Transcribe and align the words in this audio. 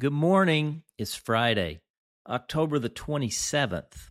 Good 0.00 0.14
morning. 0.14 0.82
It's 0.96 1.14
Friday, 1.14 1.82
October 2.26 2.78
the 2.78 2.88
27th, 2.88 4.08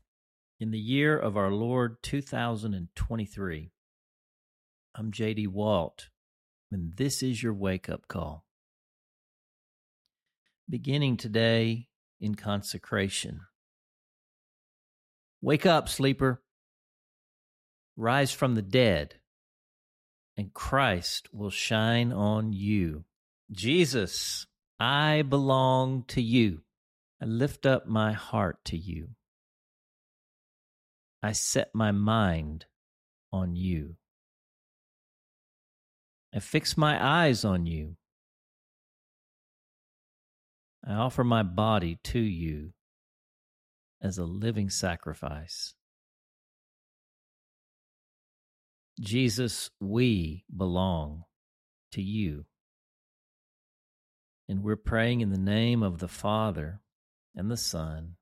in 0.60 0.70
the 0.70 0.78
year 0.78 1.18
of 1.18 1.36
our 1.36 1.50
Lord 1.50 2.04
2023. 2.04 3.72
I'm 4.94 5.12
JD 5.12 5.48
Walt, 5.48 6.10
and 6.72 6.96
this 6.96 7.24
is 7.24 7.42
your 7.42 7.56
wake 7.56 7.90
up 7.90 8.08
call. 8.08 8.46
Beginning 10.70 11.18
today 11.18 11.88
in 12.22 12.36
consecration. 12.36 13.40
Wake 15.42 15.66
up, 15.66 15.90
sleeper. 15.90 16.44
Rise 17.98 18.32
from 18.32 18.54
the 18.54 18.62
dead, 18.62 19.16
and 20.38 20.54
Christ 20.54 21.30
will 21.34 21.50
shine 21.50 22.14
on 22.14 22.54
you. 22.54 23.06
Jesus 23.52 24.46
I 24.80 25.24
belong 25.24 26.04
to 26.10 26.22
you. 26.22 26.62
I 27.22 27.26
lift 27.26 27.66
up 27.66 27.86
my 27.86 28.14
heart 28.14 28.64
to 28.66 28.78
you. 28.78 29.10
I 31.22 31.34
set 31.34 31.72
my 31.74 31.92
mind 31.92 32.66
on 33.34 33.56
you. 33.56 33.98
I 36.34 36.40
fix 36.40 36.78
my 36.78 37.04
eyes 37.04 37.44
on 37.44 37.66
you. 37.66 37.98
I 40.88 40.94
offer 40.94 41.26
my 41.26 41.44
body 41.44 42.00
to 42.06 42.20
you 42.20 42.72
as 44.02 44.18
a 44.18 44.24
living 44.24 44.70
sacrifice. 44.70 45.74
Jesus, 49.00 49.72
we 49.80 50.46
belong 50.56 51.24
to 51.92 52.02
you. 52.02 52.46
And 54.50 54.64
we're 54.64 54.78
praying 54.78 55.22
in 55.22 55.30
the 55.30 55.38
name 55.38 55.84
of 55.84 56.00
the 56.00 56.08
Father 56.08 56.82
and 57.36 57.52
the 57.52 57.56
Son 57.56 58.16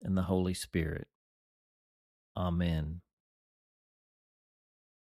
and 0.00 0.16
the 0.16 0.22
Holy 0.22 0.54
Spirit. 0.54 1.08
Amen. 2.36 3.00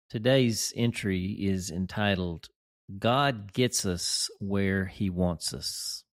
Today's 0.08 0.72
entry 0.76 1.36
is 1.40 1.68
entitled, 1.68 2.46
God 2.96 3.52
Gets 3.52 3.84
Us 3.84 4.30
Where 4.38 4.84
He 4.84 5.10
Wants 5.10 5.52
Us. 5.52 6.04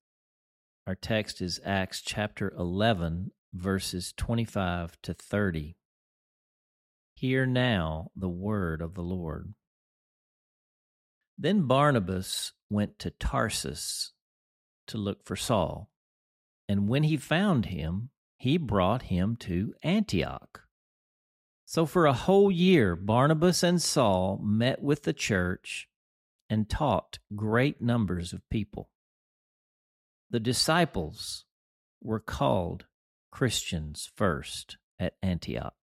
Our 0.88 0.96
text 0.96 1.44
is 1.44 1.62
Acts 1.64 2.02
chapter 2.02 2.52
11, 2.58 3.30
verses 3.54 4.16
25 4.18 4.98
to 5.04 5.14
30. 5.14 5.76
Hear 7.14 7.46
now 7.46 8.10
the 8.16 8.30
word 8.30 8.82
of 8.82 8.96
the 8.96 9.04
Lord. 9.04 9.54
Then 11.38 11.68
Barnabas 11.68 12.54
went 12.68 12.98
to 12.98 13.12
Tarsus 13.12 14.14
to 14.90 14.98
look 14.98 15.26
for 15.26 15.36
Saul. 15.36 15.90
And 16.68 16.88
when 16.88 17.04
he 17.04 17.18
found 17.18 17.68
him, 17.68 18.10
he 18.38 18.58
brought 18.58 19.04
him 19.04 19.36
to 19.38 19.74
Antioch. 19.82 20.62
So 21.66 21.86
for 21.86 22.06
a 22.06 22.14
whole 22.14 22.52
year, 22.52 22.96
Barnabas 22.96 23.64
and 23.64 23.82
Saul 23.82 24.40
met 24.44 24.82
with 24.82 25.04
the 25.04 25.14
church 25.14 25.88
and 26.50 26.70
taught 26.70 27.20
great 27.36 27.82
numbers 27.82 28.34
of 28.34 28.48
people. 28.50 28.90
The 30.32 30.40
disciples 30.40 31.46
were 32.02 32.20
called 32.20 32.86
Christians 33.32 34.12
first 34.16 34.78
at 35.00 35.14
Antioch. 35.22 35.74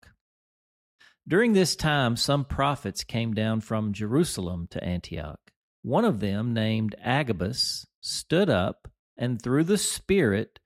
During 1.29 1.53
this 1.53 1.75
time, 1.75 2.17
some 2.17 2.45
prophets 2.45 3.03
came 3.03 3.35
down 3.35 3.61
from 3.61 3.93
Jerusalem 3.93 4.69
to 4.71 4.83
Antioch. 4.83 5.41
One 5.83 6.05
of 6.05 6.21
them, 6.21 6.55
named 6.55 6.95
Agabus, 7.03 7.87
stood 8.01 8.49
up 8.49 8.89
and 9.17 9.41
through 9.41 9.65
the 9.65 9.79
Spirit 9.79 10.59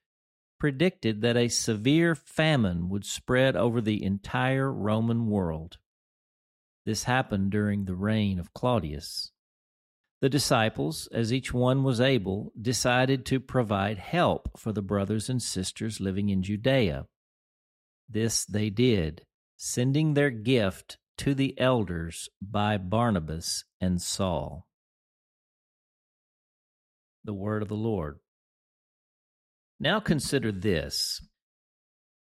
predicted 0.59 1.23
that 1.23 1.37
a 1.37 1.49
severe 1.49 2.15
famine 2.15 2.89
would 2.89 3.05
spread 3.05 3.57
over 3.57 3.81
the 3.81 4.05
entire 4.05 4.71
Roman 4.71 5.29
world. 5.29 5.79
This 6.85 7.05
happened 7.05 7.51
during 7.51 7.85
the 7.85 7.95
reign 7.95 8.39
of 8.39 8.53
Claudius. 8.53 9.33
The 10.21 10.29
disciples, 10.29 11.09
as 11.13 11.33
each 11.33 11.55
one 11.55 11.83
was 11.83 12.01
able, 12.01 12.53
decided 12.61 13.25
to 13.27 13.41
provide 13.41 13.99
help 13.99 14.59
for 14.59 14.73
the 14.73 14.83
brothers 14.83 15.31
and 15.31 15.43
sisters 15.43 15.99
living 15.99 16.29
in 16.29 16.43
Judea. 16.43 17.07
This 18.09 18.45
they 18.45 18.69
did, 18.69 19.25
sending 19.57 20.13
their 20.13 20.31
gift 20.31 20.99
to 21.19 21.35
the 21.35 21.59
elders 21.59 22.29
by 22.43 22.77
Barnabas 22.77 23.65
and 23.81 24.01
Saul. 24.01 24.67
The 27.25 27.35
word 27.35 27.63
of 27.63 27.69
the 27.69 27.75
Lord. 27.75 28.19
Now 29.81 29.99
consider 29.99 30.53
this. 30.53 31.23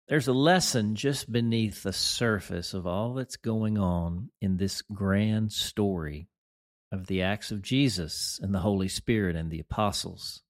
There's 0.09 0.27
a 0.27 0.33
lesson 0.33 0.97
just 0.97 1.31
beneath 1.31 1.85
the 1.85 1.93
surface 1.93 2.75
of 2.75 2.87
all 2.87 3.15
that's 3.15 3.37
going 3.37 3.79
on 3.79 4.31
in 4.41 4.57
this 4.57 4.83
grand 4.83 5.53
story 5.53 6.29
of 6.91 7.07
the 7.07 7.23
acts 7.23 7.53
of 7.53 7.63
Jesus 7.63 8.41
and 8.43 8.53
the 8.53 8.61
Holy 8.61 8.89
Spirit 8.89 9.37
and 9.37 9.51
the 9.51 9.61
apostles. 9.61 10.43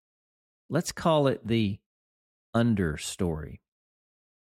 Let's 0.71 0.91
call 0.91 1.27
it 1.27 1.47
the 1.47 1.79
understory. 2.55 3.61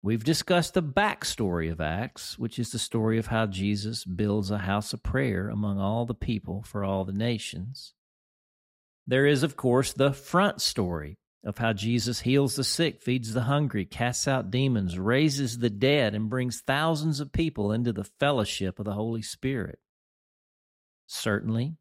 We've 0.01 0.23
discussed 0.23 0.75
the 0.75 0.83
backstory 0.83 1.69
of 1.69 1.81
Acts, 1.81 2.39
which 2.39 2.57
is 2.57 2.71
the 2.71 2.79
story 2.79 3.17
of 3.17 3.27
how 3.27 3.47
Jesus 3.47 4.06
builds 4.06 4.50
a 4.50 4.59
house 4.59 4.94
of 4.94 5.03
prayer 5.03 5.50
among 5.50 5.77
all 5.77 6.06
the 6.06 6.13
people 6.13 6.63
for 6.63 6.85
all 6.85 7.03
the 7.03 7.11
nations. 7.11 7.94
There 9.06 9.25
is, 9.25 9.44
of 9.44 9.57
course, 9.57 9.91
the 9.91 10.13
front 10.13 10.61
story 10.61 11.17
of 11.44 11.57
how 11.57 11.73
Jesus 11.73 12.22
heals 12.22 12.55
the 12.55 12.63
sick, 12.63 13.01
feeds 13.01 13.33
the 13.33 13.44
hungry, 13.44 13.85
casts 13.85 14.27
out 14.27 14.51
demons, 14.51 15.00
raises 15.00 15.59
the 15.59 15.69
dead, 15.69 16.13
and 16.13 16.29
brings 16.29 16.61
thousands 16.61 17.19
of 17.19 17.31
people 17.31 17.72
into 17.72 17.94
the 17.94 18.03
fellowship 18.03 18.79
of 18.79 18.85
the 18.85 18.94
Holy 18.94 19.22
Spirit. 19.22 19.79
Certainly, 21.07 21.75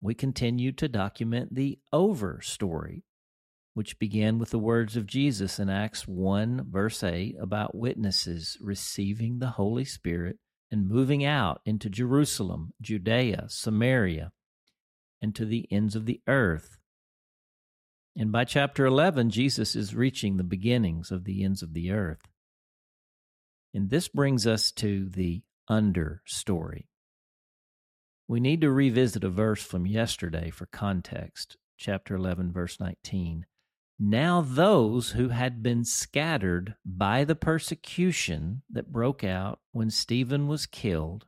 we 0.00 0.14
continue 0.14 0.72
to 0.72 0.88
document 0.88 1.54
the 1.54 1.78
over 1.92 2.40
story, 2.42 3.04
which 3.72 3.98
began 3.98 4.38
with 4.38 4.50
the 4.50 4.58
words 4.58 4.96
of 4.96 5.06
Jesus 5.06 5.58
in 5.58 5.70
Acts 5.70 6.06
1, 6.06 6.66
verse 6.68 7.02
8, 7.02 7.36
about 7.40 7.74
witnesses 7.74 8.58
receiving 8.60 9.38
the 9.38 9.50
Holy 9.50 9.84
Spirit 9.84 10.38
and 10.70 10.88
moving 10.88 11.24
out 11.24 11.60
into 11.64 11.88
Jerusalem, 11.88 12.72
Judea, 12.82 13.46
Samaria, 13.48 14.32
and 15.22 15.34
to 15.36 15.44
the 15.44 15.66
ends 15.70 15.94
of 15.94 16.04
the 16.04 16.20
earth 16.26 16.78
and 18.16 18.30
by 18.30 18.44
chapter 18.44 18.86
11, 18.86 19.30
Jesus 19.30 19.74
is 19.74 19.94
reaching 19.94 20.36
the 20.36 20.44
beginnings 20.44 21.10
of 21.10 21.24
the 21.24 21.42
ends 21.42 21.62
of 21.62 21.74
the 21.74 21.90
earth. 21.90 22.28
And 23.72 23.90
this 23.90 24.06
brings 24.06 24.46
us 24.46 24.70
to 24.72 25.08
the 25.08 25.42
under 25.66 26.22
story. 26.24 26.88
We 28.28 28.38
need 28.38 28.60
to 28.60 28.70
revisit 28.70 29.24
a 29.24 29.28
verse 29.28 29.62
from 29.62 29.86
yesterday 29.86 30.50
for 30.50 30.66
context, 30.66 31.56
chapter 31.76 32.14
11, 32.14 32.52
verse 32.52 32.78
19. 32.78 33.46
Now, 33.98 34.40
those 34.40 35.10
who 35.10 35.28
had 35.28 35.62
been 35.62 35.84
scattered 35.84 36.76
by 36.84 37.24
the 37.24 37.36
persecution 37.36 38.62
that 38.70 38.92
broke 38.92 39.24
out 39.24 39.60
when 39.72 39.90
Stephen 39.90 40.46
was 40.46 40.66
killed 40.66 41.26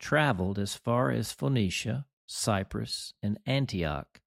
traveled 0.00 0.58
as 0.58 0.74
far 0.74 1.10
as 1.10 1.32
Phoenicia, 1.32 2.06
Cyprus, 2.26 3.14
and 3.22 3.38
Antioch 3.46 4.20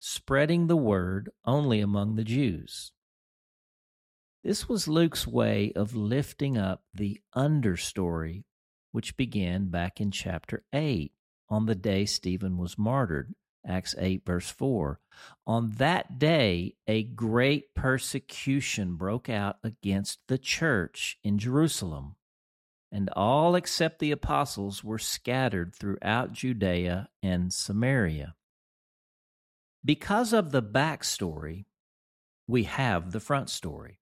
spreading 0.00 0.66
the 0.66 0.76
word 0.76 1.30
only 1.44 1.80
among 1.80 2.16
the 2.16 2.24
Jews. 2.24 2.92
This 4.42 4.68
was 4.68 4.88
Luke's 4.88 5.26
way 5.26 5.72
of 5.76 5.94
lifting 5.94 6.56
up 6.56 6.82
the 6.94 7.20
understory, 7.36 8.44
which 8.90 9.16
began 9.16 9.66
back 9.66 10.00
in 10.00 10.10
chapter 10.10 10.64
8 10.72 11.12
on 11.50 11.66
the 11.66 11.74
day 11.74 12.06
Stephen 12.06 12.56
was 12.56 12.78
martyred. 12.78 13.34
Acts 13.66 13.94
8, 13.98 14.24
verse 14.24 14.48
4. 14.48 14.98
On 15.46 15.72
that 15.72 16.18
day, 16.18 16.76
a 16.86 17.02
great 17.02 17.74
persecution 17.74 18.94
broke 18.94 19.28
out 19.28 19.56
against 19.62 20.20
the 20.28 20.38
church 20.38 21.18
in 21.22 21.36
Jerusalem, 21.36 22.16
and 22.90 23.10
all 23.10 23.54
except 23.54 23.98
the 23.98 24.12
apostles 24.12 24.82
were 24.82 24.98
scattered 24.98 25.74
throughout 25.74 26.32
Judea 26.32 27.10
and 27.22 27.52
Samaria. 27.52 28.34
Because 29.84 30.32
of 30.32 30.52
the 30.52 30.62
backstory, 30.62 31.64
we 32.46 32.64
have 32.64 33.12
the 33.12 33.20
front 33.20 33.48
story. 33.48 34.00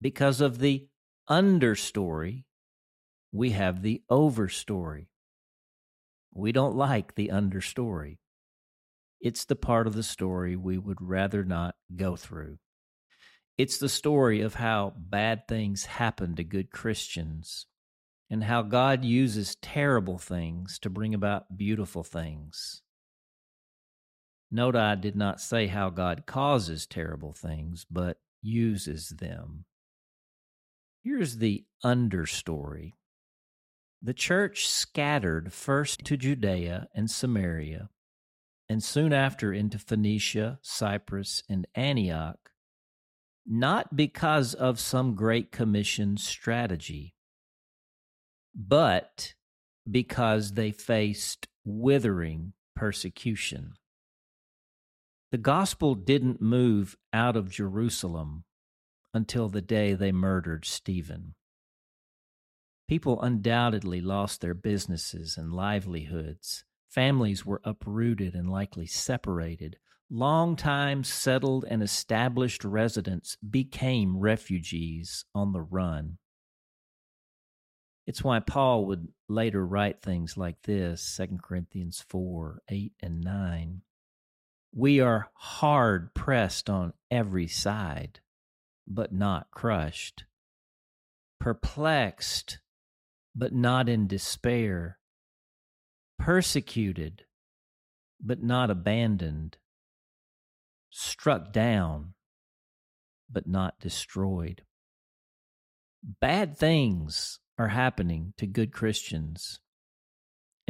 Because 0.00 0.40
of 0.40 0.58
the 0.58 0.88
understory, 1.30 2.44
we 3.30 3.50
have 3.50 3.82
the 3.82 4.02
overstory. 4.10 5.06
We 6.34 6.50
don't 6.50 6.74
like 6.74 7.14
the 7.14 7.28
understory. 7.28 8.18
It's 9.20 9.44
the 9.44 9.56
part 9.56 9.86
of 9.86 9.94
the 9.94 10.02
story 10.02 10.56
we 10.56 10.78
would 10.78 11.00
rather 11.00 11.44
not 11.44 11.76
go 11.94 12.16
through. 12.16 12.58
It's 13.56 13.78
the 13.78 13.88
story 13.88 14.40
of 14.40 14.54
how 14.54 14.94
bad 14.96 15.46
things 15.46 15.84
happen 15.84 16.34
to 16.36 16.44
good 16.44 16.72
Christians 16.72 17.66
and 18.28 18.42
how 18.42 18.62
God 18.62 19.04
uses 19.04 19.56
terrible 19.56 20.18
things 20.18 20.78
to 20.80 20.90
bring 20.90 21.14
about 21.14 21.56
beautiful 21.56 22.02
things. 22.02 22.81
Note 24.54 24.76
I 24.76 24.96
did 24.96 25.16
not 25.16 25.40
say 25.40 25.66
how 25.66 25.88
God 25.88 26.24
causes 26.26 26.86
terrible 26.86 27.32
things, 27.32 27.86
but 27.90 28.18
uses 28.42 29.08
them. 29.08 29.64
Here's 31.02 31.38
the 31.38 31.64
understory 31.82 32.92
the 34.04 34.12
church 34.12 34.68
scattered 34.68 35.52
first 35.52 36.04
to 36.04 36.16
Judea 36.16 36.88
and 36.92 37.08
Samaria, 37.08 37.88
and 38.68 38.82
soon 38.82 39.12
after 39.12 39.52
into 39.52 39.78
Phoenicia, 39.78 40.58
Cyprus, 40.60 41.44
and 41.48 41.68
Antioch, 41.76 42.50
not 43.46 43.94
because 43.94 44.54
of 44.54 44.80
some 44.80 45.14
Great 45.14 45.52
Commission 45.52 46.16
strategy, 46.16 47.14
but 48.54 49.34
because 49.88 50.54
they 50.54 50.72
faced 50.72 51.46
withering 51.64 52.54
persecution. 52.74 53.74
The 55.32 55.38
gospel 55.38 55.94
didn't 55.94 56.42
move 56.42 56.94
out 57.10 57.36
of 57.36 57.50
Jerusalem 57.50 58.44
until 59.14 59.48
the 59.48 59.62
day 59.62 59.94
they 59.94 60.12
murdered 60.12 60.66
Stephen. 60.66 61.34
People 62.86 63.18
undoubtedly 63.22 64.02
lost 64.02 64.42
their 64.42 64.52
businesses 64.52 65.38
and 65.38 65.50
livelihoods. 65.50 66.64
Families 66.90 67.46
were 67.46 67.62
uprooted 67.64 68.34
and 68.34 68.50
likely 68.50 68.84
separated. 68.84 69.78
Long-time 70.10 71.02
settled 71.02 71.64
and 71.66 71.82
established 71.82 72.62
residents 72.62 73.38
became 73.38 74.18
refugees 74.18 75.24
on 75.34 75.54
the 75.54 75.62
run. 75.62 76.18
It's 78.06 78.22
why 78.22 78.40
Paul 78.40 78.84
would 78.84 79.08
later 79.30 79.66
write 79.66 80.02
things 80.02 80.36
like 80.36 80.60
this 80.64 81.16
2 81.16 81.38
Corinthians 81.42 82.04
4 82.06 82.60
8 82.68 82.92
and 83.00 83.22
9. 83.22 83.82
We 84.74 85.00
are 85.00 85.30
hard 85.34 86.14
pressed 86.14 86.70
on 86.70 86.94
every 87.10 87.46
side, 87.46 88.20
but 88.86 89.12
not 89.12 89.50
crushed, 89.50 90.24
perplexed, 91.38 92.58
but 93.34 93.52
not 93.52 93.88
in 93.88 94.06
despair, 94.06 94.98
persecuted, 96.18 97.24
but 98.18 98.42
not 98.42 98.70
abandoned, 98.70 99.58
struck 100.88 101.52
down, 101.52 102.14
but 103.30 103.46
not 103.46 103.78
destroyed. 103.78 104.62
Bad 106.02 106.56
things 106.56 107.40
are 107.58 107.68
happening 107.68 108.32
to 108.38 108.46
good 108.46 108.72
Christians 108.72 109.60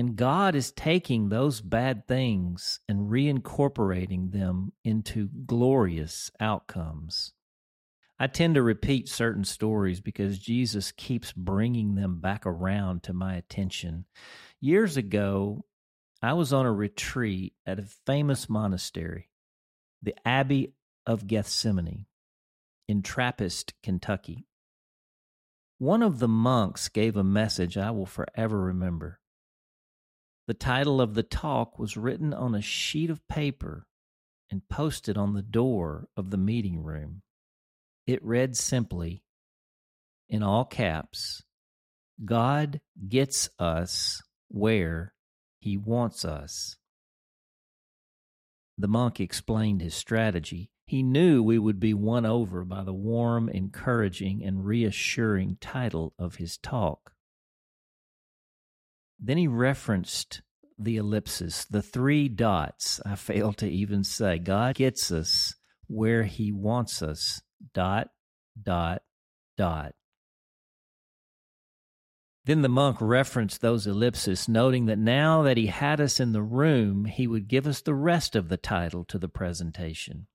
and 0.02 0.16
God 0.16 0.56
is 0.56 0.72
taking 0.72 1.28
those 1.28 1.60
bad 1.60 2.08
things 2.08 2.81
and 2.88 3.08
reincorporating 3.08 4.32
them 4.32 4.72
into 4.82 5.28
glorious 5.46 6.28
outcomes. 6.40 7.34
I 8.19 8.26
tend 8.26 8.56
to 8.56 8.64
repeat 8.64 9.08
certain 9.08 9.44
stories 9.44 10.00
because 10.00 10.40
Jesus 10.40 10.90
keeps 10.90 11.32
bringing 11.32 11.94
them 11.94 12.19
back 12.19 12.46
around 12.46 13.04
to 13.04 13.12
my 13.12 13.37
attention. 13.37 14.06
Years 14.60 14.96
ago, 14.96 15.66
I 16.20 16.32
was 16.32 16.52
on 16.52 16.66
a 16.66 16.72
retreat 16.72 17.55
at 17.64 17.78
a 17.78 17.87
famous 18.05 18.48
monastery, 18.48 19.31
the 20.02 20.16
Abbey 20.26 20.75
of 21.06 21.28
Gethsemani 21.28 22.06
in 22.88 23.02
Trappist, 23.02 23.72
Kentucky. 23.84 24.48
One 25.78 26.02
of 26.02 26.19
the 26.19 26.26
monks 26.26 26.88
gave 26.88 27.16
a 27.16 27.22
message 27.22 27.78
I 27.78 27.93
will 27.93 28.06
forever 28.06 28.60
remember. 28.60 29.20
The 30.46 30.54
title 30.54 31.00
of 31.00 31.14
the 31.14 31.22
talk 31.22 31.78
was 31.78 31.96
written 31.96 32.34
on 32.34 32.54
a 32.54 32.60
sheet 32.60 33.10
of 33.10 33.26
paper 33.28 33.86
and 34.50 34.68
posted 34.68 35.16
on 35.16 35.34
the 35.34 35.42
door 35.42 36.08
of 36.16 36.30
the 36.30 36.36
meeting 36.36 36.82
room. 36.82 37.22
It 38.06 38.24
read 38.24 38.56
simply, 38.56 39.22
in 40.28 40.42
all 40.42 40.64
caps, 40.64 41.42
God 42.24 42.80
gets 43.08 43.48
us 43.58 44.20
where 44.48 45.14
he 45.60 45.76
wants 45.76 46.24
us. 46.24 46.76
The 48.76 48.88
monk 48.88 49.20
explained 49.20 49.80
his 49.80 49.94
strategy. 49.94 50.70
He 50.86 51.02
knew 51.02 51.42
we 51.42 51.58
would 51.58 51.78
be 51.78 51.94
won 51.94 52.26
over 52.26 52.64
by 52.64 52.82
the 52.82 52.92
warm, 52.92 53.48
encouraging, 53.48 54.42
and 54.44 54.66
reassuring 54.66 55.58
title 55.60 56.14
of 56.18 56.36
his 56.36 56.58
talk. 56.58 57.11
Then 59.24 59.38
he 59.38 59.46
referenced 59.46 60.42
the 60.76 60.96
ellipsis, 60.96 61.64
the 61.64 61.80
three 61.80 62.28
dots. 62.28 63.00
I 63.06 63.14
fail 63.14 63.52
to 63.54 63.70
even 63.70 64.02
say. 64.02 64.38
God 64.38 64.74
gets 64.74 65.12
us 65.12 65.54
where 65.86 66.24
he 66.24 66.50
wants 66.50 67.02
us. 67.02 67.40
Dot, 67.72 68.08
dot, 68.60 69.02
dot. 69.56 69.94
Then 72.44 72.62
the 72.62 72.69
monk 72.69 72.96
referenced 73.00 73.60
those 73.60 73.86
ellipses, 73.86 74.48
noting 74.48 74.86
that 74.86 74.98
now 74.98 75.42
that 75.42 75.56
he 75.56 75.69
had 75.69 76.00
us 76.00 76.19
in 76.19 76.32
the 76.32 76.42
room, 76.42 77.04
he 77.04 77.28
would 77.28 77.46
give 77.46 77.69
us 77.69 77.80
the 77.80 77.94
rest 77.94 78.34
of 78.34 78.48
the 78.48 78.56
title 78.56 79.04
to 79.04 79.19
the 79.19 79.28
presentation. 79.28 80.26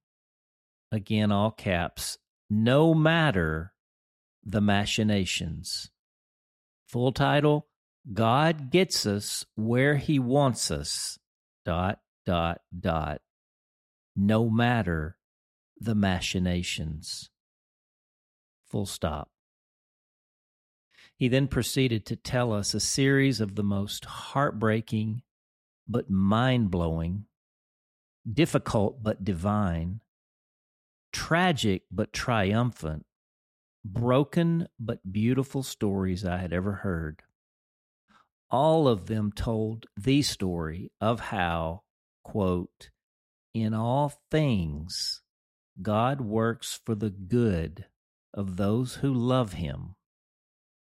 Again, 0.90 1.34
all 1.34 1.52
caps, 1.52 2.18
no 2.50 2.94
matter 2.94 3.74
the 4.42 4.62
machinations. 4.62 5.92
Full 6.88 7.12
title 7.12 7.68
God 8.14 8.72
gets 8.72 9.06
us 9.06 9.46
where 9.56 9.98
he 9.98 10.18
wants 10.18 10.72
us, 10.72 11.20
dot, 11.66 12.00
dot, 12.26 12.62
dot, 12.78 13.22
no 14.16 14.50
matter 14.50 15.18
the 15.78 15.96
machinations. 15.96 17.30
Full 18.70 18.86
stop. 18.86 19.30
He 21.18 21.28
then 21.28 21.48
proceeded 21.48 22.06
to 22.06 22.16
tell 22.16 22.54
us 22.54 22.74
a 22.74 22.80
series 22.80 23.42
of 23.42 23.56
the 23.56 23.64
most 23.64 24.06
heartbreaking 24.06 25.24
but 25.88 26.10
mind 26.10 26.70
blowing, 26.72 27.26
difficult 28.32 29.02
but 29.04 29.24
divine, 29.24 30.02
tragic 31.12 31.84
but 31.92 32.14
triumphant, 32.14 33.06
broken 33.84 34.68
but 34.80 35.12
beautiful 35.12 35.64
stories 35.64 36.24
I 36.24 36.38
had 36.38 36.54
ever 36.54 36.74
heard 36.74 37.24
all 38.50 38.88
of 38.88 39.08
them 39.08 39.32
told 39.32 39.86
the 39.98 40.22
story 40.22 40.92
of 41.02 41.20
how, 41.20 41.84
quote, 42.24 42.90
in 43.54 43.74
all 43.74 44.14
things, 44.32 45.22
God 45.82 46.22
works 46.22 46.80
for 46.86 46.96
the 46.96 47.10
good 47.10 47.86
of 48.34 48.58
those 48.58 48.96
who 48.96 49.14
love 49.14 49.54
him, 49.54 49.96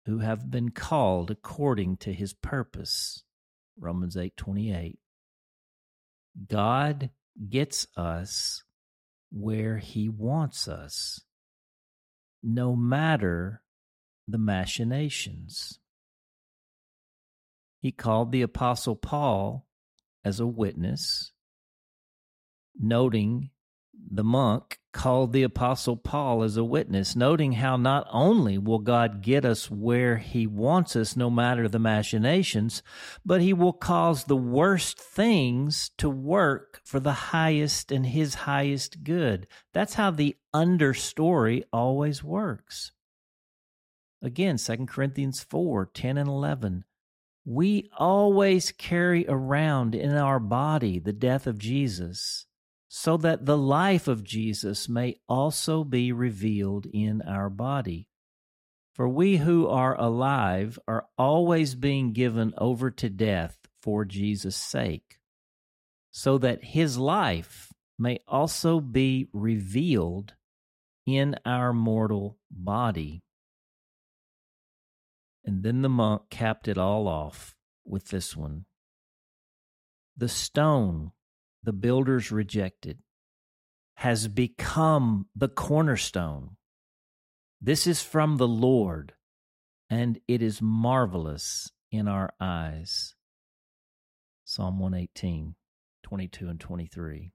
who 0.06 0.20
have 0.20 0.52
been 0.52 0.70
called 0.70 1.32
according 1.32 1.98
to 1.98 2.14
his 2.14 2.34
purpose. 2.34 3.24
Romans 3.78 4.16
8:28. 4.16 5.00
God 6.48 7.12
gets 7.50 7.88
us 7.96 8.64
where 9.32 9.78
he 9.78 10.08
wants 10.10 10.68
us, 10.68 11.22
no 12.44 12.76
matter 12.76 13.64
the 14.28 14.38
machinations. 14.38 15.80
He 17.80 17.92
called 17.92 18.32
the 18.32 18.42
Apostle 18.42 18.96
Paul 18.96 19.68
as 20.24 20.40
a 20.40 20.48
witness, 20.48 21.32
noting 22.76 23.52
the 24.10 24.24
monk 24.24 24.80
called 24.94 25.32
the 25.32 25.44
Apostle 25.44 25.96
Paul 25.96 26.42
as 26.42 26.58
a 26.58 26.64
witness, 26.64 27.16
noting 27.16 27.52
how 27.54 27.78
not 27.78 28.08
only 28.12 28.58
will 28.58 28.80
God 28.80 29.22
get 29.22 29.46
us 29.46 29.70
where 29.70 30.18
he 30.18 30.48
wants 30.48 30.96
us, 30.96 31.16
no 31.16 31.30
matter 31.30 31.68
the 31.68 31.78
machinations, 31.78 32.82
but 33.24 33.42
he 33.42 33.54
will 33.54 33.74
cause 33.74 34.24
the 34.24 34.36
worst 34.36 35.00
things 35.00 35.92
to 36.00 36.10
work 36.10 36.82
for 36.84 37.00
the 37.00 37.14
highest 37.14 37.92
and 37.92 38.08
his 38.08 38.34
highest 38.34 39.04
good. 39.04 39.46
That's 39.72 39.94
how 39.94 40.10
the 40.10 40.36
understory 40.54 41.64
always 41.72 42.24
works. 42.24 42.92
Again, 44.24 44.58
2 44.58 44.88
Corinthians 44.88 45.44
4 45.44 45.86
10 45.94 46.18
and 46.18 46.28
11 46.28 46.86
we 47.50 47.90
always 47.98 48.74
carry 48.74 49.26
around 49.26 49.96
in 49.96 50.14
our 50.14 50.38
body 50.38 51.00
the 51.00 51.14
death 51.14 51.48
of 51.48 51.58
Jesus, 51.58 52.46
so 52.90 53.16
that 53.16 53.46
the 53.46 53.58
life 53.58 54.10
of 54.10 54.22
Jesus 54.22 54.90
may 54.90 55.16
also 55.30 55.86
be 55.86 56.12
revealed 56.12 56.86
in 56.88 57.22
our 57.22 57.50
body. 57.50 58.10
For 58.94 59.08
we 59.08 59.38
who 59.38 59.66
are 59.66 59.98
alive 59.98 60.78
are 60.90 61.06
always 61.18 61.74
being 61.74 62.12
given 62.12 62.54
over 62.58 62.92
to 62.92 63.10
death 63.10 63.58
for 63.82 64.04
Jesus' 64.04 64.58
sake, 64.58 65.18
so 66.12 66.38
that 66.40 66.66
his 66.66 66.98
life 66.98 67.72
may 67.98 68.20
also 68.28 68.82
be 68.82 69.30
revealed 69.32 70.34
in 71.06 71.34
our 71.46 71.72
mortal 71.72 72.38
body. 72.52 73.22
And 75.48 75.64
then 75.64 75.82
the 75.82 75.90
monk 75.90 76.24
capped 76.30 76.68
it 76.68 76.78
all 76.78 77.08
off 77.08 77.56
with 77.84 78.10
this 78.10 78.38
one. 78.38 78.66
The 80.16 80.30
stone 80.30 81.14
the 81.68 81.74
builders 81.74 82.32
rejected, 82.32 82.98
has 83.96 84.30
become 84.30 85.28
the 85.36 85.50
cornerstone. 85.50 86.52
This 87.60 87.86
is 87.86 88.02
from 88.02 88.38
the 88.38 88.48
Lord, 88.48 89.12
and 89.90 90.18
it 90.30 90.42
is 90.42 90.62
marvelous 90.62 91.70
in 91.92 92.08
our 92.08 92.34
eyes. 92.40 93.16
Psalm 94.46 94.80
118, 94.80 95.56
22 96.04 96.48
and 96.48 96.58
23. 96.58 97.34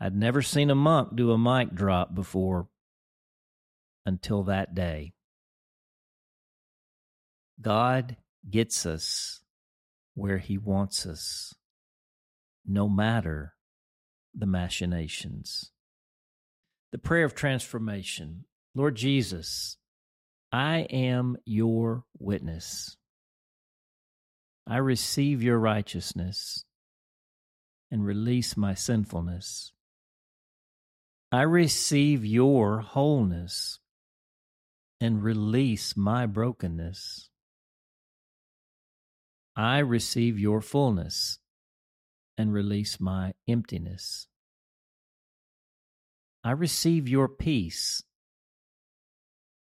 I'd 0.00 0.16
never 0.16 0.42
seen 0.42 0.70
a 0.70 0.74
monk 0.74 1.14
do 1.14 1.30
a 1.30 1.38
mic 1.38 1.72
drop 1.72 2.16
before 2.16 2.66
until 4.04 4.42
that 4.42 4.74
day. 4.74 5.12
God 7.60 8.16
gets 8.48 8.86
us 8.86 9.40
where 10.14 10.38
He 10.38 10.58
wants 10.58 11.06
us, 11.06 11.54
no 12.66 12.88
matter 12.88 13.54
the 14.34 14.46
machinations. 14.46 15.70
The 16.92 16.98
prayer 16.98 17.24
of 17.24 17.34
transformation 17.34 18.44
Lord 18.76 18.96
Jesus, 18.96 19.76
I 20.50 20.78
am 20.90 21.36
your 21.44 22.04
witness. 22.18 22.96
I 24.66 24.78
receive 24.78 25.42
your 25.42 25.58
righteousness 25.58 26.64
and 27.90 28.04
release 28.04 28.56
my 28.56 28.74
sinfulness. 28.74 29.72
I 31.30 31.42
receive 31.42 32.24
your 32.24 32.80
wholeness 32.80 33.78
and 35.00 35.22
release 35.22 35.96
my 35.96 36.26
brokenness. 36.26 37.28
I 39.56 39.78
receive 39.78 40.38
your 40.38 40.60
fullness 40.60 41.38
and 42.36 42.52
release 42.52 42.98
my 42.98 43.34
emptiness. 43.46 44.26
I 46.42 46.50
receive 46.50 47.08
your 47.08 47.28
peace 47.28 48.02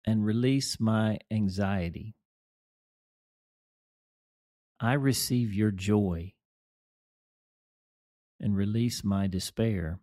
and 0.06 0.26
release 0.26 0.80
my 0.82 1.20
anxiety. 1.32 2.16
I 4.82 4.94
receive 4.94 5.54
your 5.54 5.72
joy 5.72 6.34
and 8.40 8.56
release 8.56 9.04
my 9.04 9.28
despair. 9.28 10.00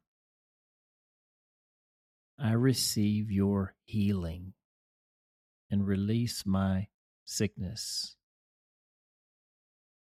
I 2.38 2.52
receive 2.52 3.30
your 3.30 3.74
healing 3.84 4.54
and 5.70 5.86
release 5.86 6.44
my 6.46 6.88
sickness. 7.24 8.16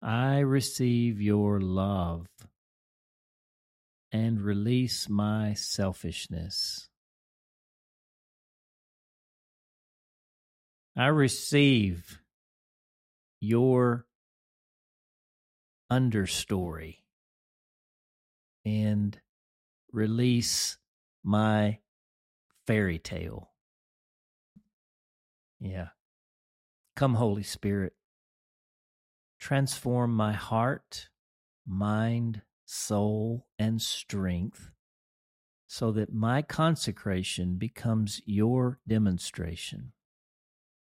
I 0.01 0.39
receive 0.39 1.21
your 1.21 1.61
love 1.61 2.27
and 4.11 4.41
release 4.41 5.07
my 5.07 5.53
selfishness. 5.53 6.89
I 10.97 11.07
receive 11.07 12.19
your 13.39 14.07
understory 15.91 16.97
and 18.65 19.19
release 19.91 20.77
my 21.23 21.79
fairy 22.65 22.97
tale. 22.99 23.51
Yeah. 25.59 25.89
Come, 26.95 27.15
Holy 27.15 27.43
Spirit. 27.43 27.93
Transform 29.41 30.13
my 30.13 30.33
heart, 30.33 31.09
mind, 31.67 32.43
soul, 32.63 33.47
and 33.57 33.81
strength 33.81 34.69
so 35.67 35.91
that 35.91 36.13
my 36.13 36.43
consecration 36.43 37.55
becomes 37.55 38.21
your 38.25 38.79
demonstration, 38.87 39.93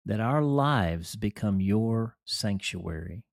that 0.05 0.21
our 0.21 0.43
lives 0.43 1.17
become 1.17 1.59
your 1.59 2.19
sanctuary. 2.27 3.25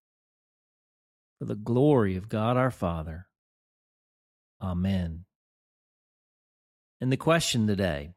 For 1.39 1.45
the 1.45 1.55
glory 1.55 2.15
of 2.15 2.29
God 2.29 2.55
our 2.55 2.71
Father. 2.71 3.27
Amen. 4.61 5.25
And 7.01 7.11
the 7.11 7.17
question 7.17 7.67
today 7.67 8.13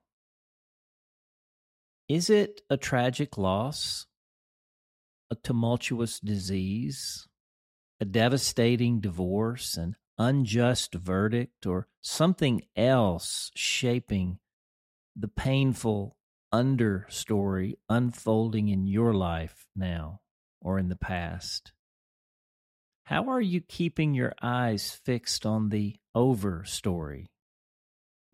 is 2.08 2.30
it 2.30 2.60
a 2.70 2.76
tragic 2.76 3.36
loss, 3.36 4.06
a 5.34 5.36
tumultuous 5.42 6.20
disease, 6.20 7.26
a 8.00 8.04
devastating 8.04 9.00
divorce, 9.00 9.76
an 9.76 9.96
unjust 10.16 10.94
verdict, 10.94 11.66
or 11.66 11.88
something 12.00 12.62
else 12.76 13.50
shaping 13.56 14.38
the 15.16 15.26
painful 15.26 16.16
understory 16.52 17.74
unfolding 17.88 18.68
in 18.68 18.86
your 18.86 19.12
life 19.12 19.66
now 19.74 20.20
or 20.60 20.78
in 20.78 20.88
the 20.88 20.96
past? 20.96 21.72
How 23.06 23.28
are 23.28 23.40
you 23.40 23.60
keeping 23.60 24.14
your 24.14 24.34
eyes 24.40 24.92
fixed 25.04 25.44
on 25.44 25.70
the 25.70 25.96
over 26.14 26.64
story? 26.64 27.26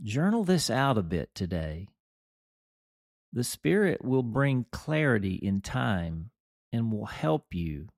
Journal 0.02 0.44
this 0.44 0.68
out 0.68 0.98
a 0.98 1.02
bit 1.02 1.34
today 1.34 1.88
the 3.32 3.44
Spirit 3.44 4.04
will 4.04 4.24
bring 4.24 4.66
clarity 4.72 5.34
in 5.34 5.60
time 5.60 6.30
and 6.72 6.92
will 6.92 7.06
help 7.06 7.46
you, 7.52 7.88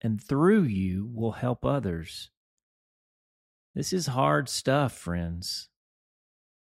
and 0.00 0.22
through 0.22 0.62
you 0.62 1.10
will 1.12 1.32
help 1.32 1.64
others. 1.64 2.30
This 3.74 3.92
is 3.92 4.06
hard 4.08 4.48
stuff, 4.48 4.92
friends, 4.92 5.68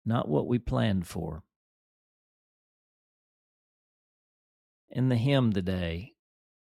not 0.04 0.28
what 0.28 0.46
we 0.46 0.58
planned 0.58 1.06
for. 1.06 1.42
In 4.90 5.08
the 5.08 5.16
hymn 5.16 5.52
today, 5.52 6.14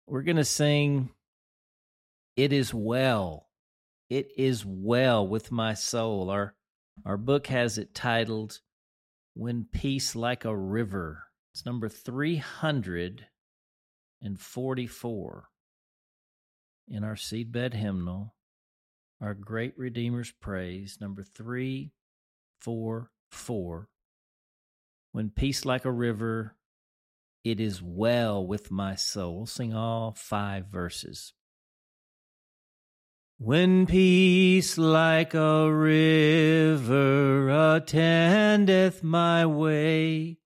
we're 0.06 0.23
going 0.23 0.37
to 0.37 0.44
sing, 0.44 1.11
It 2.37 2.52
is 2.52 2.75
Well. 2.75 3.49
It 4.09 4.30
is 4.37 4.64
Well 4.66 5.26
with 5.26 5.50
My 5.50 5.75
Soul. 5.75 6.30
Our, 6.30 6.54
our 7.04 7.16
book 7.16 7.47
has 7.47 7.78
it 7.78 7.94
titled, 7.94 8.61
when 9.35 9.66
Peace 9.73 10.14
Like 10.14 10.44
a 10.44 10.56
River. 10.56 11.25
It's 11.52 11.64
number 11.64 11.88
344 14.23 15.49
in 16.89 17.05
our 17.05 17.15
seedbed 17.15 17.75
hymnal, 17.75 18.35
our 19.21 19.35
Great 19.35 19.79
Redeemer's 19.79 20.33
Praise, 20.33 20.99
number 21.00 21.23
344. 21.23 23.89
When 25.12 25.31
peace 25.31 25.65
like 25.65 25.85
a 25.85 25.93
river, 25.93 26.57
it 27.45 27.61
is 27.61 27.83
well 27.83 28.47
with 28.47 28.71
my 28.71 28.95
soul. 28.95 29.39
We'll 29.39 29.47
sing 29.47 29.75
all 29.75 30.12
five 30.12 30.67
verses. 30.67 31.33
When 33.39 33.87
peace 33.87 34.77
like 34.77 35.33
a 35.33 35.73
river 35.73 37.49
attendeth 37.49 39.03
my 39.03 39.47
way, 39.47 40.37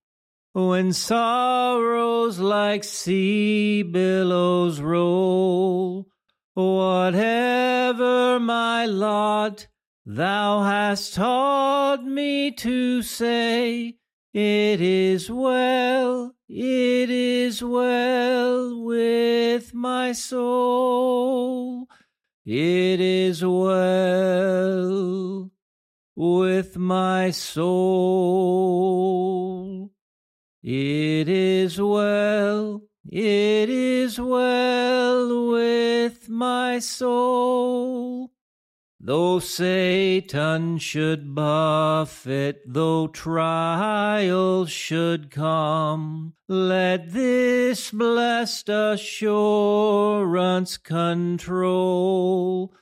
when 0.55 0.93
sorrows 0.93 2.39
like 2.39 2.85
sea 2.85 3.83
billows 3.83 4.81
roll, 4.81 6.07
whatever 6.55 8.39
my 8.39 8.87
lot, 8.87 9.67
thou 10.07 10.63
hast 10.63 11.15
taught 11.15 12.05
me 12.05 12.53
to 12.53 13.03
say, 13.03 13.97
it 14.33 14.81
is 14.81 15.29
well, 15.29 16.37
it 16.49 17.11
is 17.11 17.61
well 17.61 18.85
with 18.85 19.75
my 19.75 20.13
soul. 20.13 21.89
It 22.47 23.01
is 23.01 23.45
well 23.45 25.51
with 26.15 26.77
my 26.77 27.33
soul. 27.33 29.44
It 30.67 31.29
is 31.29 31.79
well, 31.79 32.85
it 33.07 33.69
is 33.69 34.19
well 34.19 35.51
with 35.51 36.31
my 36.31 36.79
soul. 36.79 38.33
Though 38.99 39.41
Satan 39.41 40.79
should 40.79 41.35
buffet, 41.35 42.63
though 42.65 43.09
trials 43.09 44.71
should 44.71 45.31
come, 45.31 46.33
let 46.49 47.13
this 47.13 47.91
blessed 47.91 48.71
assurance 48.71 50.79
control 50.79 52.73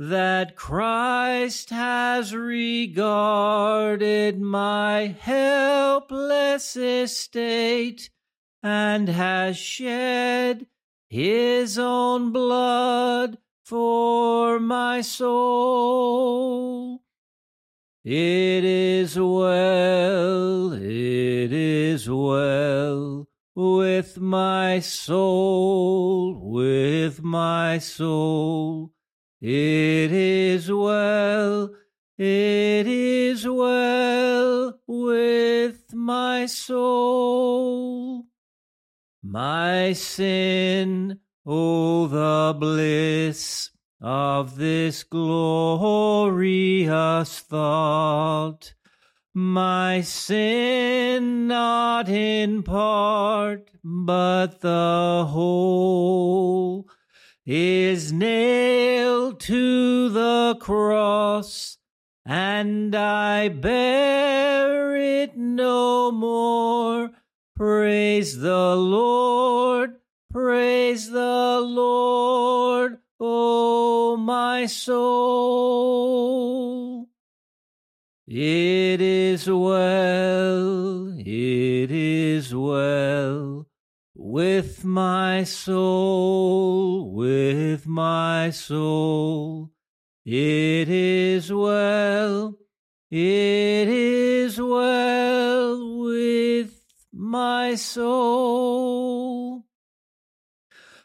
that 0.00 0.56
Christ 0.56 1.68
has 1.68 2.34
regarded 2.34 4.40
my 4.40 5.14
helpless 5.20 6.74
estate 6.74 8.08
and 8.62 9.10
has 9.10 9.58
shed 9.58 10.66
his 11.10 11.78
own 11.78 12.32
blood 12.32 13.36
for 13.62 14.58
my 14.58 15.02
soul. 15.02 17.02
It 18.02 18.64
is 18.64 19.18
well, 19.18 20.72
it 20.72 21.52
is 21.52 22.08
well 22.08 23.28
with 23.54 24.18
my 24.18 24.80
soul, 24.80 26.40
with 26.40 27.22
my 27.22 27.76
soul. 27.76 28.94
It 29.42 30.12
is 30.12 30.70
well, 30.70 31.74
it 32.18 32.86
is 32.86 33.48
well 33.48 34.78
with 34.86 35.94
my 35.94 36.44
soul. 36.44 38.26
My 39.22 39.94
sin, 39.94 41.20
oh, 41.46 42.06
the 42.06 42.54
bliss 42.58 43.70
of 43.98 44.56
this 44.56 45.04
glorious 45.04 45.78
thought. 47.38 48.74
My 49.32 50.02
sin 50.02 51.46
not 51.46 52.10
in 52.10 52.62
part, 52.62 53.70
but 53.82 54.60
the 54.60 55.24
whole 55.26 56.90
is 57.46 58.12
nailed 58.12 59.40
to 59.40 60.08
the 60.10 60.56
cross, 60.60 61.78
and 62.24 62.94
I 62.94 63.48
bear 63.48 64.94
it 64.96 65.36
no 65.36 66.12
more. 66.12 67.10
Praise 67.56 68.38
the 68.38 68.76
Lord, 68.76 69.96
praise 70.30 71.10
the 71.10 71.60
Lord, 71.60 72.98
O 73.18 74.16
my 74.16 74.66
soul. 74.66 76.10
It 78.26 79.00
is 79.00 79.50
well, 79.50 80.69
with 84.40 84.86
my 84.86 85.44
soul, 85.44 87.12
with 87.12 87.86
my 87.86 88.48
soul. 88.48 89.70
It 90.24 90.88
is 90.88 91.52
well, 91.52 92.56
it 93.10 93.88
is 93.88 94.58
well 94.58 95.98
with 96.06 96.72
my 97.12 97.74
soul. 97.74 99.66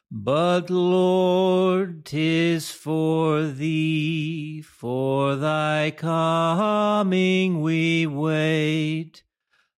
But 0.10 0.70
Lord, 0.70 2.06
'tis 2.06 2.72
for 2.72 3.48
thee, 3.48 4.62
for 4.62 5.36
thy 5.36 5.92
coming 5.92 7.60
we 7.60 8.08
wait. 8.08 9.25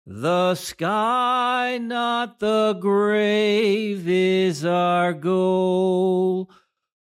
The 0.10 0.56
sky, 0.56 1.78
not 1.82 2.40
the 2.40 2.78
grave, 2.80 4.08
is 4.08 4.64
our 4.64 5.12
goal. 5.12 6.50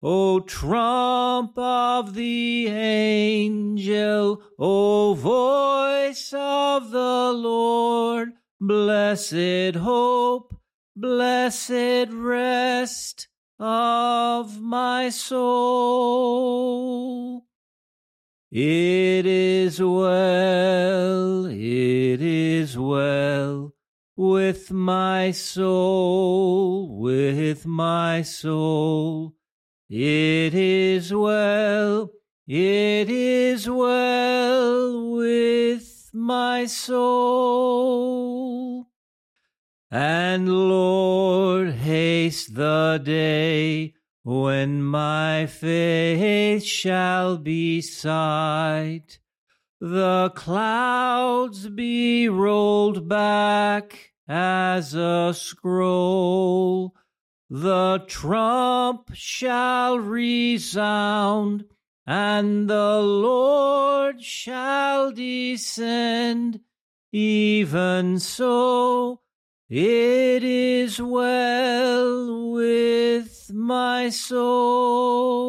O 0.01 0.39
trump 0.39 1.57
of 1.57 2.13
the 2.13 2.67
angel, 2.67 4.41
O 4.57 5.15
voice 5.15 6.33
of 6.33 6.91
the 6.91 7.33
Lord, 7.33 8.29
blessed 8.62 9.75
hope, 9.75 10.55
blessed 10.95 12.07
rest 12.10 13.27
of 13.60 14.62
my 14.62 15.10
soul. 15.10 16.24
It 18.50 19.25
is 19.25 19.81
well, 19.81 21.48
well 22.77 23.73
with 24.15 24.71
my 24.71 25.31
soul, 25.31 26.99
with 26.99 27.65
my 27.65 28.21
soul. 28.21 29.36
It 29.89 30.53
is 30.53 31.13
well, 31.13 32.12
it 32.47 33.09
is 33.09 33.69
well 33.69 35.12
with 35.12 36.09
my 36.13 36.65
soul. 36.65 38.13
And 39.91 40.49
Lord, 40.49 41.73
haste 41.73 42.55
the 42.55 43.01
day 43.03 43.93
when 44.23 44.81
my 44.81 45.45
faith 45.45 46.63
shall 46.63 47.38
be 47.38 47.81
sight. 47.81 49.19
The 49.84 50.32
clouds 50.34 51.67
be 51.67 52.30
rolled 52.30 53.10
back 53.10 54.13
as 54.30 54.93
a 54.93 55.34
scroll. 55.36 56.96
The 57.50 58.02
trump 58.08 59.10
shall 59.13 60.00
resound, 60.00 61.65
and 62.08 62.69
the 62.69 63.02
Lord 63.02 64.24
shall 64.24 65.12
descend. 65.12 66.62
Even 67.12 68.19
so, 68.19 69.19
it 69.69 70.46
is 70.46 71.02
well 71.02 72.52
with 72.52 73.52
my 73.54 74.08
soul. 74.08 75.43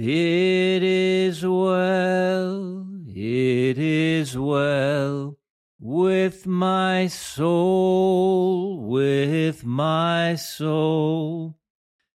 It 0.00 0.84
is 0.84 1.44
well, 1.44 2.86
it 3.08 3.78
is 3.78 4.38
well 4.38 5.36
with 5.80 6.46
my 6.46 7.08
soul, 7.08 8.78
with 8.86 9.64
my 9.64 10.36
soul. 10.36 11.58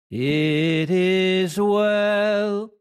It 0.10 0.90
is 0.90 1.60
well, 1.60 2.72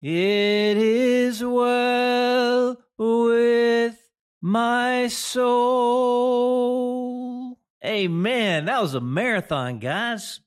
it 0.00 0.78
is 0.78 1.44
well 1.44 2.78
with 2.96 3.98
my 4.40 5.08
soul. 5.08 5.98
Amen. 7.84 8.64
That 8.64 8.80
was 8.80 8.94
a 8.94 9.02
marathon, 9.02 9.80
guys. 9.80 10.40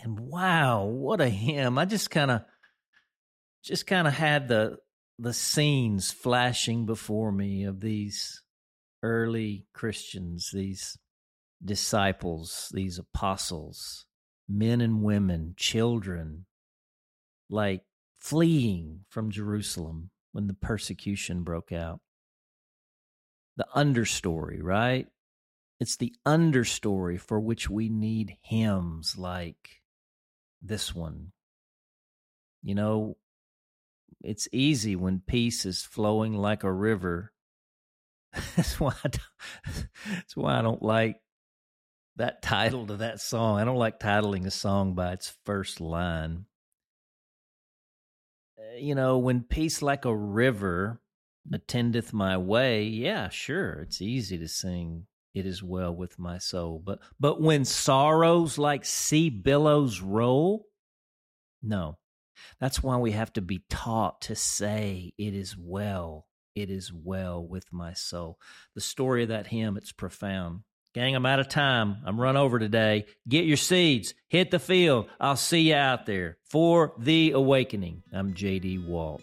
And 0.00 0.18
wow, 0.18 0.86
what 0.86 1.20
a 1.20 1.28
hymn. 1.28 1.78
I 1.78 1.84
just 1.84 2.10
kind 2.10 2.32
of 2.32 2.42
just 3.62 3.86
kind 3.86 4.06
of 4.06 4.14
had 4.14 4.48
the 4.48 4.78
the 5.18 5.32
scenes 5.32 6.12
flashing 6.12 6.86
before 6.86 7.32
me 7.32 7.64
of 7.64 7.80
these 7.80 8.42
early 9.02 9.66
Christians, 9.72 10.50
these 10.52 10.96
disciples, 11.64 12.70
these 12.72 12.98
apostles, 12.98 14.06
men 14.48 14.80
and 14.80 15.02
women, 15.02 15.54
children, 15.56 16.46
like 17.50 17.82
fleeing 18.20 19.00
from 19.08 19.30
Jerusalem 19.30 20.10
when 20.32 20.46
the 20.46 20.54
persecution 20.54 21.42
broke 21.42 21.72
out. 21.72 22.00
The 23.56 23.66
understory, 23.74 24.62
right? 24.62 25.08
It's 25.80 25.96
the 25.96 26.14
understory 26.26 27.20
for 27.20 27.40
which 27.40 27.68
we 27.68 27.88
need 27.88 28.36
hymns 28.42 29.16
like 29.18 29.82
this 30.62 30.94
one. 30.94 31.32
You 32.62 32.74
know, 32.74 33.16
it's 34.22 34.48
easy 34.52 34.96
when 34.96 35.20
peace 35.20 35.64
is 35.64 35.82
flowing 35.82 36.34
like 36.34 36.64
a 36.64 36.72
river. 36.72 37.32
that's 38.56 38.78
why 38.78 38.94
I 39.04 39.10
that's 40.10 40.36
why 40.36 40.58
I 40.58 40.62
don't 40.62 40.82
like 40.82 41.20
that 42.16 42.42
title 42.42 42.86
to 42.86 42.96
that 42.96 43.20
song. 43.20 43.58
I 43.58 43.64
don't 43.64 43.76
like 43.76 44.00
titling 44.00 44.46
a 44.46 44.50
song 44.50 44.94
by 44.94 45.12
its 45.12 45.36
first 45.44 45.80
line. 45.80 46.46
Eh, 48.58 48.78
you 48.80 48.94
know, 48.94 49.18
when 49.18 49.42
peace 49.42 49.82
like 49.82 50.04
a 50.04 50.16
river 50.16 51.00
attendeth 51.52 52.12
my 52.12 52.36
way, 52.36 52.84
yeah, 52.84 53.28
sure, 53.28 53.80
it's 53.82 54.02
easy 54.02 54.38
to 54.38 54.48
sing 54.48 55.06
it 55.34 55.46
is 55.46 55.62
well 55.62 55.94
with 55.94 56.18
my 56.18 56.38
soul. 56.38 56.82
But 56.84 56.98
but 57.20 57.40
when 57.40 57.64
sorrows 57.64 58.58
like 58.58 58.84
sea 58.84 59.30
billows 59.30 60.00
roll, 60.00 60.66
no. 61.62 61.98
That's 62.60 62.82
why 62.82 62.96
we 62.96 63.12
have 63.12 63.32
to 63.34 63.42
be 63.42 63.62
taught 63.68 64.22
to 64.22 64.34
say, 64.34 65.12
It 65.18 65.34
is 65.34 65.56
well, 65.56 66.26
it 66.54 66.70
is 66.70 66.92
well 66.92 67.44
with 67.44 67.72
my 67.72 67.92
soul. 67.92 68.38
The 68.74 68.80
story 68.80 69.22
of 69.22 69.28
that 69.28 69.46
hymn, 69.46 69.76
it's 69.76 69.92
profound. 69.92 70.62
Gang, 70.94 71.14
I'm 71.14 71.26
out 71.26 71.38
of 71.38 71.48
time. 71.48 71.98
I'm 72.04 72.20
run 72.20 72.36
over 72.36 72.58
today. 72.58 73.06
Get 73.28 73.44
your 73.44 73.56
seeds, 73.56 74.14
hit 74.28 74.50
the 74.50 74.58
field. 74.58 75.08
I'll 75.20 75.36
see 75.36 75.68
you 75.68 75.74
out 75.74 76.06
there 76.06 76.38
for 76.44 76.94
the 76.98 77.32
awakening. 77.32 78.02
I'm 78.12 78.34
JD 78.34 78.86
Walt. 78.86 79.22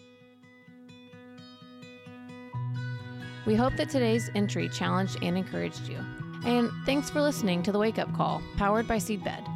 We 3.46 3.54
hope 3.54 3.76
that 3.76 3.90
today's 3.90 4.30
entry 4.34 4.68
challenged 4.68 5.18
and 5.22 5.36
encouraged 5.36 5.88
you. 5.88 5.98
And 6.44 6.70
thanks 6.84 7.10
for 7.10 7.20
listening 7.20 7.62
to 7.64 7.72
the 7.72 7.78
Wake 7.78 7.98
Up 7.98 8.12
Call, 8.14 8.42
powered 8.56 8.88
by 8.88 8.96
Seedbed. 8.96 9.55